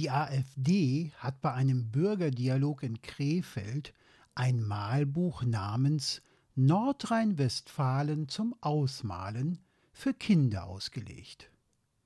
[0.00, 3.92] Die AfD hat bei einem Bürgerdialog in Krefeld
[4.34, 6.22] ein Malbuch namens
[6.54, 9.58] Nordrhein-Westfalen zum Ausmalen
[9.92, 11.50] für Kinder ausgelegt.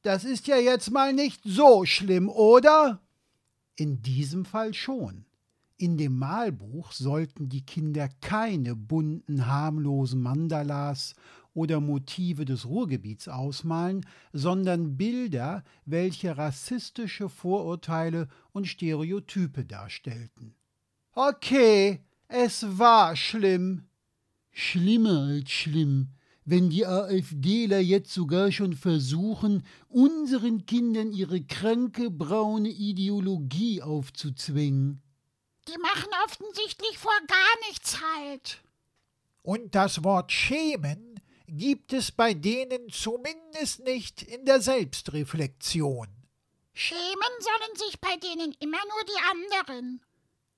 [0.02, 3.00] Das ist ja jetzt mal nicht so schlimm, oder?
[3.76, 5.24] In diesem Fall schon.
[5.84, 11.14] In dem Malbuch sollten die Kinder keine bunten, harmlosen Mandalas
[11.52, 20.54] oder Motive des Ruhrgebiets ausmalen, sondern Bilder, welche rassistische Vorurteile und Stereotype darstellten.
[21.12, 23.82] Okay, es war schlimm.
[24.52, 26.12] Schlimmer als schlimm,
[26.46, 35.02] wenn die AfDler jetzt sogar schon versuchen, unseren Kindern ihre kranke braune Ideologie aufzuzwingen.
[35.68, 38.62] Die machen offensichtlich vor gar nichts halt.
[39.42, 46.08] Und das Wort schämen gibt es bei denen zumindest nicht in der Selbstreflexion.
[46.72, 50.00] Schämen sollen sich bei denen immer nur die anderen.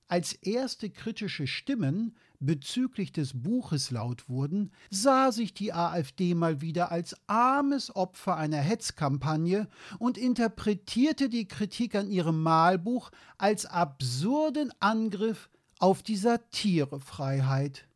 [0.09, 6.91] Als erste kritische Stimmen bezüglich des Buches laut wurden, sah sich die AfD mal wieder
[6.91, 15.51] als armes Opfer einer Hetzkampagne und interpretierte die Kritik an ihrem Malbuch als absurden Angriff
[15.79, 17.87] auf die Satirefreiheit.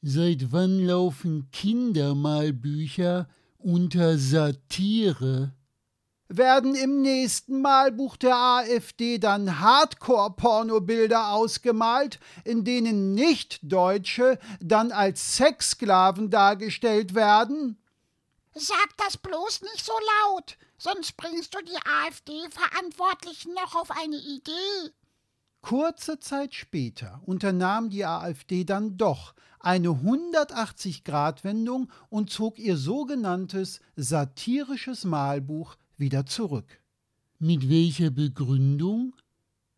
[0.00, 3.28] Seit wann laufen Kindermalbücher
[3.58, 5.52] unter Satire?
[6.28, 16.30] Werden im nächsten Malbuch der AfD dann Hardcore-Pornobilder ausgemalt, in denen Nicht-Deutsche dann als Sexsklaven
[16.30, 17.78] dargestellt werden?
[18.54, 19.92] Sag das bloß nicht so
[20.24, 24.92] laut, sonst bringst du die AfD-Verantwortlichen noch auf eine Idee.
[25.60, 35.04] Kurze Zeit später unternahm die AfD dann doch eine 180-Grad-Wendung und zog ihr sogenanntes satirisches
[35.04, 36.80] Malbuch wieder zurück.
[37.38, 39.14] Mit welcher Begründung?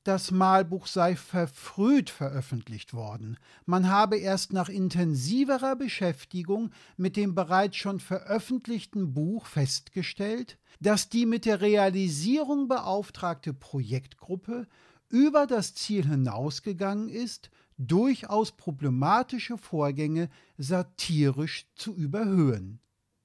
[0.03, 3.37] Das Malbuch sei verfrüht veröffentlicht worden.
[3.67, 11.27] Man habe erst nach intensiverer Beschäftigung mit dem bereits schon veröffentlichten Buch festgestellt, dass die
[11.27, 14.67] mit der Realisierung beauftragte Projektgruppe
[15.11, 22.81] über das Ziel hinausgegangen ist, durchaus problematische Vorgänge satirisch zu überhöhen.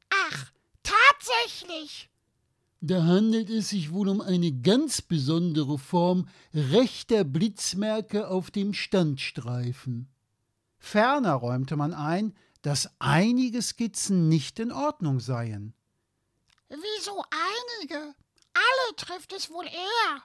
[0.09, 0.51] Ach,
[0.83, 2.09] tatsächlich.
[2.81, 10.07] Da handelt es sich wohl um eine ganz besondere Form rechter Blitzmerke auf dem Standstreifen.
[10.77, 15.73] Ferner räumte man ein, dass einige Skizzen nicht in Ordnung seien.
[16.69, 17.23] Wieso
[17.79, 18.15] einige?
[18.53, 20.23] Alle trifft es wohl eher.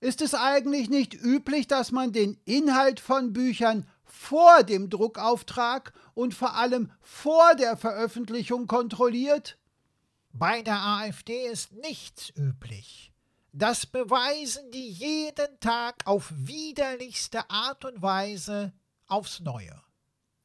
[0.00, 6.34] Ist es eigentlich nicht üblich, dass man den Inhalt von Büchern vor dem Druckauftrag und
[6.34, 9.58] vor allem vor der Veröffentlichung kontrolliert?
[10.34, 13.12] Bei der AfD ist nichts üblich.
[13.52, 18.72] Das beweisen die jeden Tag auf widerlichste Art und Weise
[19.06, 19.78] aufs Neue.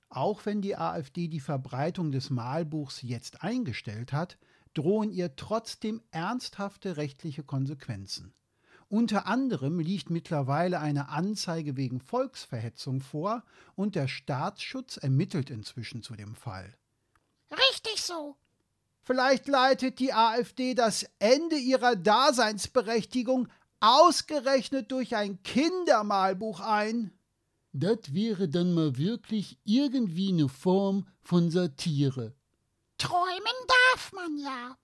[0.10, 4.38] Auch wenn die AfD die Verbreitung des Malbuchs jetzt eingestellt hat,
[4.74, 8.34] drohen ihr trotzdem ernsthafte rechtliche Konsequenzen.
[8.90, 13.44] Unter anderem liegt mittlerweile eine Anzeige wegen Volksverhetzung vor
[13.76, 16.78] und der Staatsschutz ermittelt inzwischen zu dem Fall.
[17.52, 18.36] Richtig so.
[19.08, 23.48] Vielleicht leitet die AfD das Ende ihrer Daseinsberechtigung
[23.80, 27.14] ausgerechnet durch ein Kindermalbuch ein.
[27.72, 32.36] Das wäre dann mal wirklich irgendwie eine Form von Satire.
[32.98, 33.58] Träumen
[33.94, 34.78] darf man ja.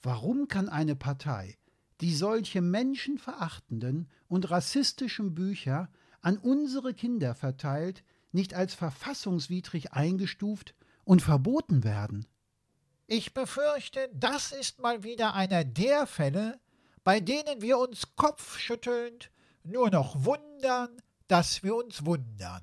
[0.00, 1.58] Warum kann eine Partei,
[2.00, 5.90] die solche menschenverachtenden und rassistischen Bücher
[6.20, 12.28] an unsere Kinder verteilt, nicht als verfassungswidrig eingestuft und verboten werden?
[13.12, 16.60] Ich befürchte, das ist mal wieder einer der Fälle,
[17.02, 19.32] bei denen wir uns kopfschüttelnd
[19.64, 22.62] nur noch wundern, dass wir uns wundern.